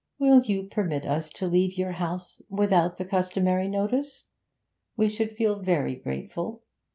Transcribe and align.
Will 0.17 0.41
you 0.41 0.63
permit 0.63 1.05
us 1.05 1.29
to 1.29 1.45
leave 1.45 1.77
your 1.77 1.91
house 1.91 2.41
without 2.49 2.97
the 2.97 3.05
customary 3.05 3.67
notice? 3.67 4.25
We 4.97 5.07
should 5.07 5.35
feel 5.37 5.59
very 5.59 5.95
grateful. 5.95 6.63